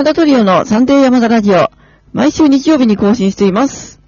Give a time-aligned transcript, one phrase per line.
[0.00, 1.70] 山田トリオのサンデー山田ラジオ、
[2.14, 4.00] 毎週日曜日に更新しています。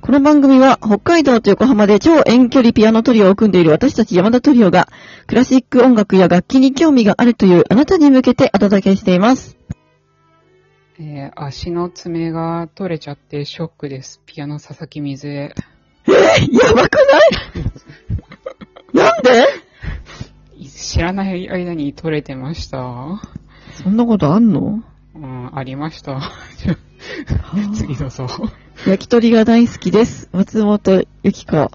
[0.00, 4.88] この番組は北海道と横浜で超遠距離ピアノトリオを組んでいる私たち山田トリオが、
[5.28, 9.56] クラシック音楽や楽器に興味があるというあなたに向けてお届けしています。
[10.98, 14.20] えー足の爪が取れちゃってショックです。
[14.26, 15.42] ピアノ佐々木水江。
[15.42, 16.96] やばく
[18.92, 19.10] ない？
[19.12, 19.46] なんで？
[20.68, 23.22] 知らない間に取れてました。
[23.74, 24.82] そんなことあんの？
[25.16, 26.20] うん、ありました。
[27.74, 28.26] 次どうぞ。
[28.86, 30.28] 焼き鳥が大好きです。
[30.32, 31.70] 松本ゆき子。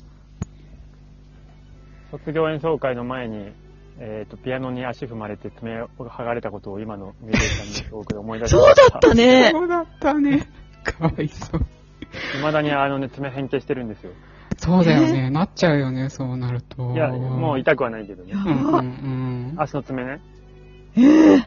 [2.12, 3.52] 卒業演奏会の前に、
[3.99, 8.90] えっ、と、ピアノに足踏まれて爪が剥がれたことを今のミュージシャンのトークで思い出しそうました。
[8.90, 9.49] だったね。
[9.52, 10.48] そうだったね。
[10.84, 11.66] かわいそう。
[12.34, 14.12] 未だにあのね、爪変形してるんですよ。
[14.58, 15.30] そうだよね。
[15.30, 16.94] なっちゃうよね、そうなると。
[16.94, 18.38] いや、もう痛くはないけどねや。
[18.38, 19.54] うんうんうん。
[19.57, 20.21] 足の爪ね。
[20.96, 21.46] えー、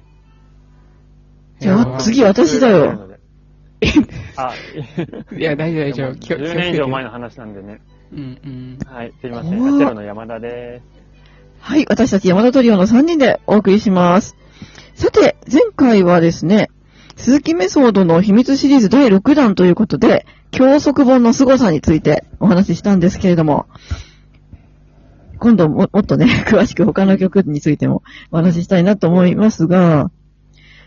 [1.98, 3.09] 次私だよ。
[4.37, 4.53] あ、
[5.37, 6.12] いや、大丈夫、大丈夫。
[6.14, 7.09] 10年以上前の。
[7.09, 7.81] の話なんでね。
[8.12, 8.78] うんうん。
[8.87, 9.59] はい、すいません。
[9.59, 10.83] 怖っアチェロの山田で
[11.59, 14.37] はい、私たち山田トリオの3人でお送りします。
[14.95, 16.70] さて、前回はですね、
[17.17, 23.67] 鈴木メソードの秘密シリーズ第6弾ということで、教則本の凄さについてお話ししたんですけれども、
[25.39, 30.11] 今度ももっとね、 詳しく他の曲についてもお話ししたいなと思いますが、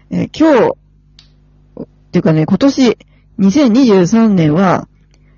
[0.10, 0.78] えー今日、
[2.18, 2.98] っていうかね、今年
[3.40, 4.88] 2023年は、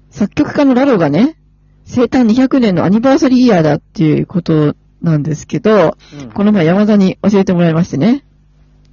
[0.09, 1.35] 作曲家のラロがね、
[1.83, 6.15] 生誕200年のアニバーサリーイヤーだっていうことなんですけど、す。
[6.23, 8.23] うんこの前山田に教えてもらいましてね。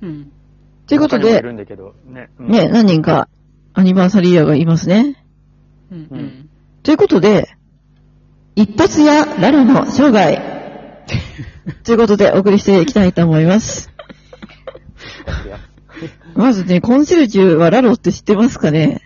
[0.03, 0.33] うん。
[0.89, 2.31] ということで、他にもいるんだけど、ね。
[2.41, 3.29] うんね、何人か
[3.73, 5.25] アニバーサリーイヤーがいますね。
[5.93, 6.49] うんうん。
[6.83, 7.51] ということで、
[8.57, 10.43] 一発やラロの生涯。
[11.85, 13.93] ということでお送りしていきたいと思います。
[16.35, 19.01] まずね、コンシェルジュはラロって知ってますかね？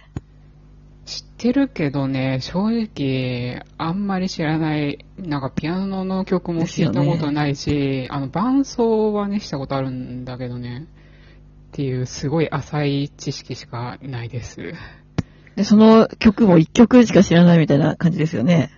[1.06, 14.74] 知ってるけどね、正直、あんまり知らない、なんかピアノの曲も聞いたことないし、あの、伴奏はね、したことあるんだけどね、っていう、すごい浅い知識しかないです。
[15.56, 18.70] で、その曲も一曲しか知らないみたいな感じですよね？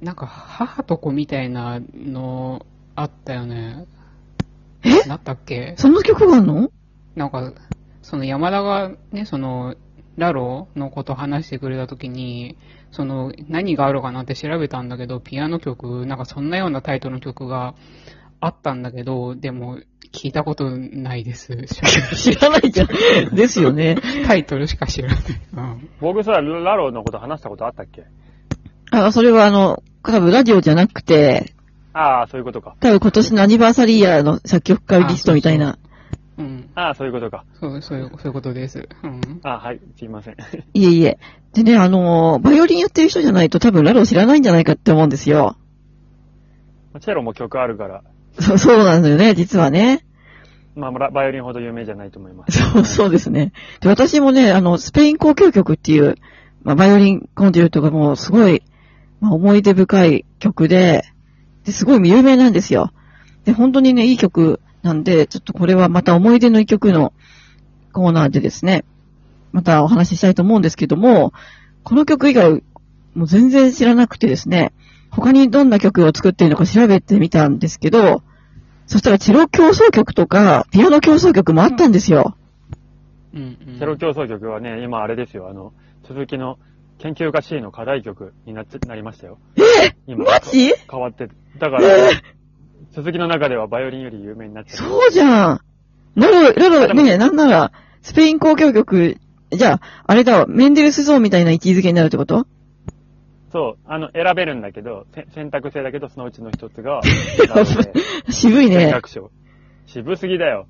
[0.00, 3.86] なんか、母と子みたいなのあったよね。
[4.86, 5.08] え？
[5.08, 5.74] なったっけ？
[5.76, 6.70] その曲があるの？
[7.14, 7.52] なんか、
[8.02, 9.74] その山田がね、その、
[10.16, 12.56] ラロのこと話してくれたときに、
[12.90, 17.74] その、何があるかなって調べたんだけど、ピアノ曲、なんかそんなようなタイトルの曲が
[18.40, 19.78] あったんだけど、でも、
[20.12, 21.54] 聞いたことないです。
[22.16, 22.88] 知らないじゃん。
[23.34, 23.98] ですよね。
[24.26, 25.18] タイトルしか知らない。
[25.52, 25.88] うん。
[26.00, 28.04] 僕さ、ラローのこと話したことあったっけ？
[28.92, 31.52] あ、それはあの、多分ラジオじゃなくて、
[31.96, 32.76] ああ、そういうことか。
[32.80, 35.78] 多分今年のアニバーサリーイヤーの作曲家リストみたいな。
[36.36, 36.70] うん。
[36.74, 37.46] ああ、そういうことか。
[37.58, 38.86] そう、そういう、そういうことです。
[39.02, 39.40] うん。
[39.42, 40.36] ああ、はい、すいません。
[40.74, 41.18] いえいえ。
[41.54, 45.56] でね、あのーバイオリンやってる人じゃないと多分ラロ知らないんじゃないかって思うんですよ。
[47.00, 48.02] チェロも曲あるから、
[48.38, 50.04] そう、 そうなんだよね、実はね。
[50.74, 52.58] まあ、ラバイオリンほど有名じゃないと思います。
[52.58, 53.52] そう、 そうですね。
[53.80, 56.16] で、私もね、あの、スペイン交響曲っていう、
[56.62, 58.62] まあ、バイオリンコンチェルトがもうすごい、
[59.20, 61.04] まあ、思い出深い曲で、
[61.66, 62.92] で、すごい有名なんですよ。
[63.44, 67.12] で、本当にね、いい曲なんで、ちょっとこれはまた思い出の一曲の
[67.92, 68.84] コーナーでですね、
[69.52, 71.32] またお話ししたいと思うんですけども、
[71.82, 72.62] この曲以外、
[73.14, 74.72] もう全然知らなくてですね、
[75.10, 78.22] 他にどんな曲を作っているのか調べてみたんですけど、
[78.86, 82.36] そしたらチェロ競争曲とか、ピアノ競争曲もあったんですよ。
[83.34, 83.78] うん、うん。
[83.78, 85.72] チェロ競争曲はね、今あれですよ、あの、
[86.06, 86.58] 続きの
[86.98, 89.38] 研究家 C の課題曲になっちなりましたよ。
[89.56, 89.96] え？
[90.06, 90.72] 今マジ？
[90.90, 91.82] 変わって、だから、
[92.92, 94.84] 続きの中ではバイオリンより有名になっちゃった。
[94.84, 95.60] そうじゃん。
[96.14, 99.18] ラロ、ラロ、ねえ、なんなら、スペイン交響曲、
[99.50, 102.46] じゃあ、あれだわ、メンデルスゾーンみたいな位置づけになるってこと？
[103.52, 107.02] そう、あの、選べるんだけど、せ選択制だけど、そのうちの一つが、
[107.54, 107.64] ば
[108.30, 108.80] 渋いね。
[108.80, 109.30] 選択賞。
[109.86, 110.66] 渋すぎだよ。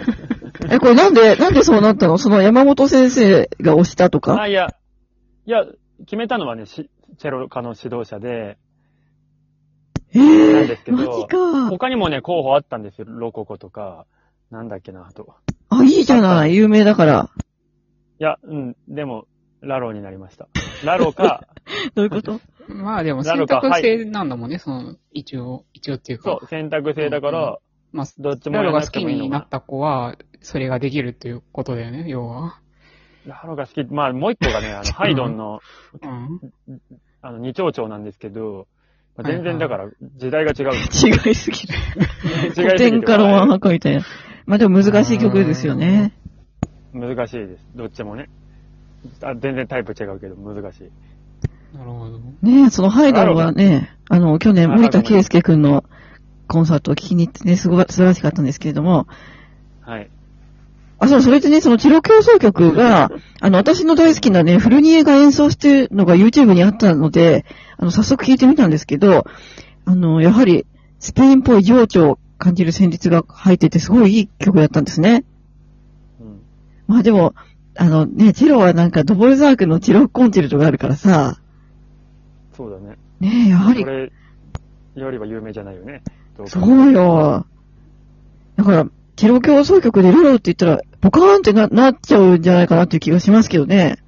[0.70, 2.18] え、これなんで、なんでそうなったの？
[2.18, 4.42] その山本先生が押したとか？
[4.42, 4.68] あ、いや、
[5.48, 5.64] いや、
[6.00, 8.58] 決めたのはね、しチェロ科の指導者で、
[10.12, 11.70] えなんえー、ですけどマジか。
[11.70, 13.06] 他にもね、候補あったんですよ。
[13.08, 14.04] ロココとか、
[14.50, 15.36] なんだっけな、あと。
[15.70, 17.30] あ、いいじゃない、有名だから。
[18.20, 19.24] いや、うん、でも、
[19.62, 20.48] ラローになりました。
[20.84, 21.46] ラローか、
[21.96, 22.40] どういうこと？
[22.68, 26.36] まあでも選択制なんだもんね、その、一応、一応っていうか。
[26.40, 27.58] そう、選択制だから、
[27.92, 32.60] まあ、どっちもやらなくラロが好きてもいいのかになった子は、それができるっていうことだよね、要は。
[33.28, 33.34] な。
[33.34, 33.84] ラローが好き。
[33.92, 35.60] まあ、もう一個がね、あの、ハイドンの、
[36.02, 36.40] うん。
[37.22, 38.66] あの、二丁調なんですけど、
[39.16, 40.76] まあ全然だから、時代が違う。
[40.76, 41.28] 違いすぎる。
[41.28, 41.72] 違いすぎて
[42.54, 44.04] 古典家ロマン派かみたいな。
[44.46, 46.12] まあでも難しい曲ですよね。
[46.92, 47.66] 難しいです。
[47.74, 48.30] どっちもね。
[49.22, 51.76] あ全然タイプ違うけど難しい。
[51.76, 52.18] なるほど。
[52.42, 55.84] ねえ、そのハイドンはね、あの、去年あ森田圭介くんの
[56.46, 59.06] コンサートを聞きに行ってね、すごい素晴らしかったんですけれども、
[59.80, 60.10] はい。
[60.98, 63.10] あ、そう、それでね、そのチロ競争曲が、
[63.40, 67.44] あの、私の大好きなね、フルニエが演奏してるのが YouTube にあったので、
[67.76, 69.24] あの、早速聞いてみたんですけど、
[69.84, 70.66] あの、やはり、
[70.98, 75.24] スペインっぽい情緒を感じる旋律が入ってて、すごいいい曲だったんですね。
[76.20, 76.40] うん。
[76.88, 77.34] まあでも、
[77.76, 81.38] あのね、チロはなんかドボルザークのチロコンチェルトがあるからさ、
[82.56, 82.98] そうだね。
[83.20, 84.10] ねえ、やはりこ、れ
[84.96, 86.02] よりは有名じゃないよね。
[86.46, 87.46] そうよ。
[88.56, 88.86] だから、
[89.18, 93.98] チロ競争曲でロロって言ったら、ポカーンってな、なっちゃうんじゃないかなっていう気がしますけどね。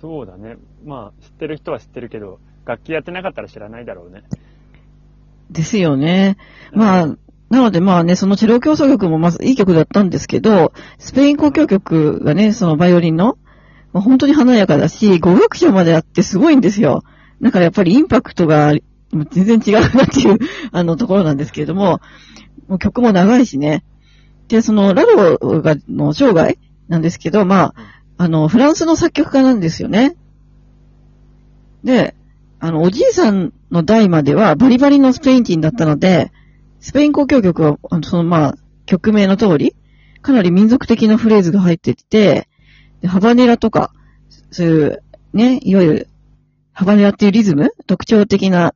[0.00, 0.56] そうだね。
[0.86, 4.22] まあ、知ってる人は知ってるけど、楽器やってなかったら知らないだろうね。
[5.50, 6.38] ですよね。
[6.72, 7.06] まあ、
[7.50, 13.36] なのでまあね、そのチェロ競争曲もまずいい曲だったんですけど、スペイン交響曲がね、そのバイオリンの、
[13.92, 17.04] まあ、本当に華やかだし、語学賞まであってすごいんですよ。
[17.42, 18.72] だからやっぱりインパクトが
[19.30, 20.38] 全然違うなっていう、
[20.72, 22.00] あのところなんですけれども、
[22.68, 23.84] もう曲も長いしね。
[24.48, 30.16] で、そのラロが、の生涯なんですけど、まあ、あの、フランスの作曲家なんですよね。
[31.84, 32.14] で、
[32.60, 36.32] あの、おじいさんの代まではバリバリのスペイン人だったので、
[36.80, 38.54] スペイン交響曲は、あのそのまあ、
[38.86, 39.74] 曲名の通り、
[40.22, 42.48] かなり民族的なフレーズが入ってて、
[43.00, 43.92] でハバネラとか、
[44.50, 46.08] そういう、ね、いわゆる、
[46.72, 48.74] ハバネラっていうリズム特徴的な、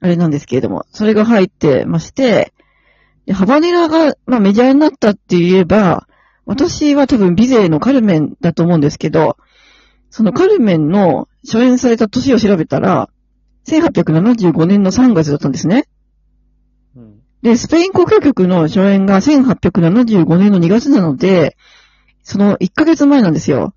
[0.00, 2.52] あれなんですけれども、それが入ってまして、
[3.26, 6.06] でハバネラが、まあメジャーになったって言えば、
[6.44, 9.36] 私は多分ビゼのカルメンだと思うんですけど、
[10.10, 13.08] そのカルメンの初演された年を調べたら、
[13.66, 15.86] 1875年の3月だったんですね。
[16.96, 17.20] うん。
[17.42, 21.56] で、スペイン交響曲の初演が1875年の2月なので、
[22.24, 23.74] その1ヶ月前なんですよ。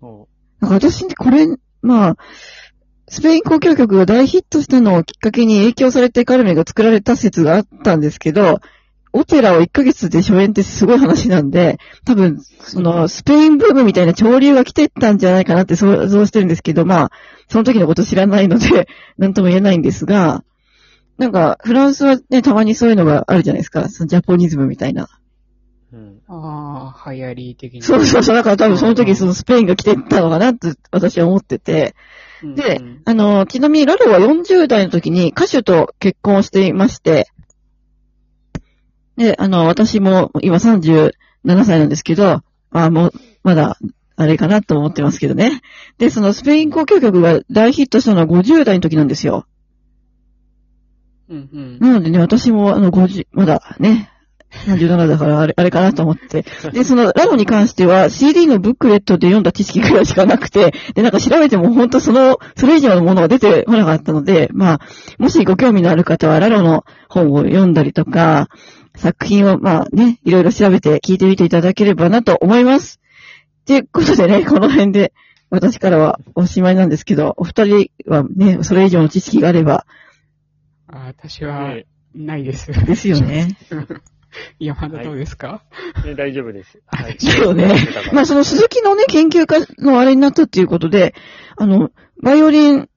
[0.00, 0.28] おう
[0.60, 1.46] なんか私、これ、
[1.82, 2.16] まあ、
[3.08, 8.60] スペイン交響曲が大ヒットしたのをきっかけに影響されてカルメンが作られた説があったんですけど、
[9.16, 17.10] オペラを1ヶ月で初演ってすごい話なんで、多分、その、スペインブームみたいな潮流が来てったんじゃないかなって想像してるんですけど、まあ、
[17.48, 20.42] その時のこと知らないので、 なんとも言えないんですが、
[21.16, 23.88] なんか、フランスはね、たまにそういうのがあるじゃないですか。
[23.88, 25.08] そのジャポニズムみたいな。
[25.92, 26.18] うん。
[26.26, 27.82] ああ、流行り的に。
[27.82, 28.34] そうそうそう。
[28.34, 31.94] だから多分その時そのスペインが来てったのかなって私は思ってて。
[32.44, 37.28] うんでうんあの、ちなみにラロは40代の時に歌手と結婚していまして、
[39.16, 41.12] で、あの、私も今37
[41.64, 43.12] 歳なんですけど、まあもう、
[43.42, 43.78] まだ、
[44.16, 45.60] あれかなと思ってますけどね。
[45.98, 49.46] で、そのスペイン交響曲が大ヒットしたのは50代の時なんですよ。
[51.28, 51.78] うんうん。
[51.80, 54.10] なのでね、私もあの50、まだね、
[54.66, 56.44] 37だからあれ、あれかなと思って。
[56.72, 64.80] で、そのラロに関しては CD のブックレットで読んだ知識くらいしかなくて、で、なんか調べても本当その、それ以上のものが出てこなかったので、まあ、
[65.18, 68.48] もしご興味のある方はラロの本を読んだりとか、
[68.96, 73.00] 作品をまあね、いろいろ調べて聞いてみていただければなと思います。
[73.66, 75.12] ということでね、この辺で
[75.50, 79.86] 私からはおしまいなんですけど、お二人はね、それ以上の知識があれば、
[80.86, 82.70] あ私はえ、ないです。
[82.72, 83.56] ですよね。
[84.58, 85.62] 山田どうですか、
[86.06, 86.80] ええ大丈夫です。
[86.86, 87.14] はい。
[87.14, 87.74] ですよね。
[88.12, 91.14] まあ、その鈴木のね、研究家のあれになったっていうことで、
[91.56, 91.90] あの、
[92.22, 92.88] バイオリン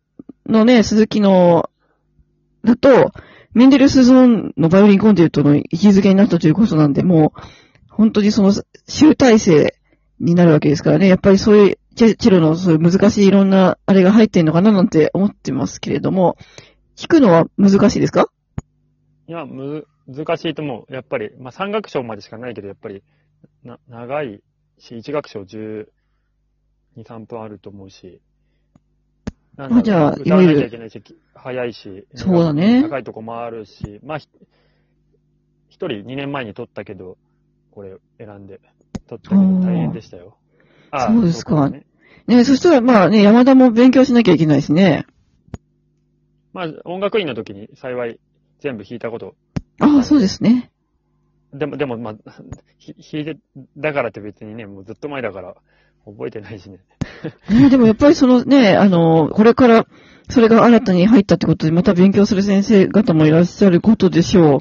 [0.47, 1.69] のね、鈴木の、
[2.63, 3.11] だと、
[3.53, 7.41] メンデルスゾーンのバイオリンコンテントの位置づけになったということなんで、もう、
[7.89, 8.51] 本当にその
[8.87, 9.73] 集大成
[10.19, 16.37] になるわけですからね、やっぱりそういう、チェチェロのそういう難しいいろんなあれが入ってんのかななんて思ってますけれども、
[16.95, 18.29] 弾くのは難しいですか？
[19.27, 20.93] いや、む、難しいと思う。
[20.93, 23.03] やっぱり、まあ、3楽章までしかないけど、やっぱり、
[23.63, 24.41] な、長い
[24.79, 25.85] し、1楽章12、
[26.97, 28.21] 3分あると思うし。
[29.57, 32.07] なんだろうあじゃあ歌わなきゃいけないし、早いし。
[32.13, 34.27] そうだね高いとこもあるし、まあ、ひ
[35.69, 37.17] 一人2年前に撮ったけど、
[37.71, 38.61] これ選んで
[39.07, 40.37] 撮ったけど大変でしたよ。
[40.91, 41.85] あそうですかだね
[42.27, 45.05] ね、そしたらまあね、山田も勉強しなきゃいけないしね。
[46.53, 48.19] まあ、音楽院の時に幸い
[48.59, 49.35] 全部弾いたこと
[49.79, 50.71] ああ、そうですね。
[51.53, 52.15] でも、でも、まあ、
[52.77, 53.37] ひ弾いて、
[53.77, 55.55] だからって別にね、もうずっと前だから、
[56.05, 56.79] 覚えてないしね。
[57.49, 59.85] ね、でもやっぱりそのね、あの、これから、
[60.29, 64.59] それが新たに入ったってことで、また勉強する先生方もいらっしゃることでしょう。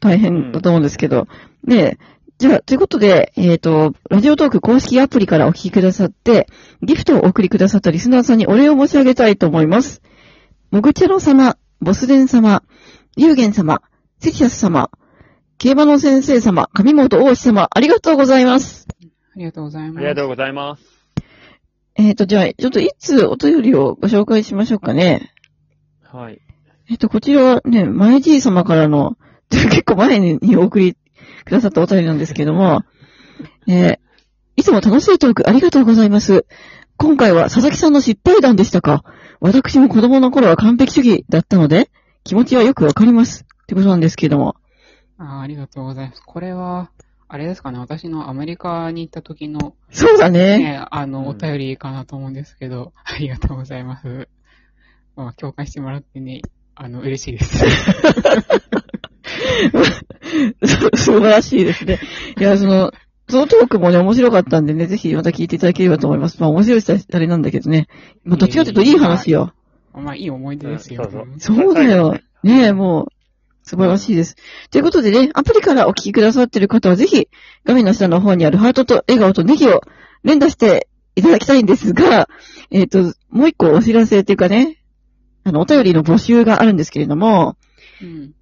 [0.00, 1.26] 大変だと思うんですけど。
[1.64, 1.98] ね
[2.38, 6.46] じゃあ、ということで、えっ、と、ラジオトーク公式アプリからお聞きくださって、
[6.82, 10.02] ギフトをお送りくださったリスナーさんにお礼を申し上げたいと思います。
[10.70, 12.62] もぐちゃろ様、ボスデン様、
[13.16, 13.82] ゆうげん様、
[14.20, 14.90] セキシャス様、
[15.58, 18.88] 競馬の先生様、上本大志様、ありがとうございます。
[19.38, 19.98] りがとうございます。
[19.98, 20.82] ありがとうございます。
[21.94, 25.32] えっ、と、じゃあ、ちょっといつお便りをご紹介しましょうかね。
[26.02, 26.40] はい。
[26.90, 29.16] えっ、と、こちらはね、前じい様からの、
[29.50, 30.96] 結構前にお送り
[31.44, 32.82] くださったお便りなんですけども、
[33.66, 33.98] えー
[34.56, 36.44] いつも楽しいトークありがとうございます。
[36.96, 39.04] 今回は佐々木さんの失敗談でしたか
[39.38, 41.90] 私も子供の頃は完璧主義だったので、
[42.24, 43.46] 気持ちはよくわかります。
[43.68, 44.56] ってことなんですけども。
[45.18, 46.22] あーありがとうございます。
[46.24, 46.90] これは、
[47.28, 50.58] あれですかね、私のアメリカに行った時の、そうだね。
[50.58, 54.26] ね、あの、うんお便りかなと思うんですけど、 ありがとうございます。
[55.16, 56.40] まあ、共感してもらってね、
[56.74, 57.58] あの、嬉しいです。
[60.96, 61.98] 素晴らしいですね。
[62.40, 62.92] いや、その、
[63.28, 66.40] そのトークもね、面白かったんでね、ぜひまた聞いていただければと思います。
[66.40, 67.88] まあ、面白い人はあれなんだけどね。
[68.24, 69.52] まあ、どっちかというといい話よ。
[69.92, 71.02] まあ、いい思い出ですよ。
[71.02, 71.06] う
[71.36, 72.18] んそうそうだよ。
[72.42, 73.17] ねえ、もう、
[73.68, 74.36] 素晴らしいです。
[74.70, 77.28] ということでね、アプリからお聞きくださっている方はぜひ、
[77.66, 79.82] 画面の下の方にあるハートと笑顔とネギを
[80.24, 82.30] 連打していただきたいんですが、
[82.70, 84.78] えっ、と、もう一個お知らせっていうかね、
[85.44, 87.56] あの、お便りの募集があるんですけれども、
[88.00, 88.32] うん。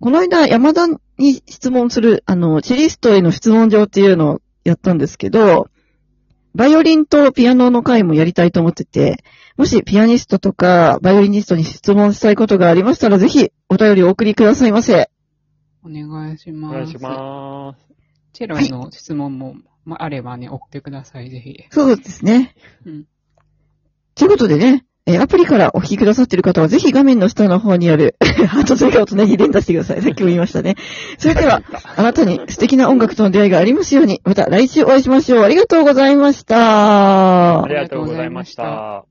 [0.00, 0.86] この間、山田
[1.18, 5.68] に質問する、あの、チェリストへの質問状っていうのをやったんですけど、
[6.54, 9.22] バイオリンとピアノの回もやりたいと思ってて、
[9.58, 15.10] もしピアニストとかバイオリニストに質問したいことがありましたら、ぜひお便りをお送りくださいませ。
[15.84, 16.74] お願いします。
[16.74, 17.88] お願いします。
[18.32, 21.64] チェロへの質問も、まあ、あればね、送ってください、ぜひ。
[21.70, 22.54] そうですね。
[22.86, 23.04] うん。
[24.14, 28.14] ということでね、えーアプリからお聞きくださっている方は、ぜひ画面の下の方にある、
[28.46, 30.02] ハートと笑顔とネギ連打してください。
[30.02, 30.76] さっきも言いましたね。
[31.18, 31.62] それでは、
[31.96, 35.42] あなたに素敵な音楽との出会いがありますように、また来週お会いしましょう。
[35.42, 37.68] ありがとうございましたあ。
[37.68, 39.06] りがとうございました。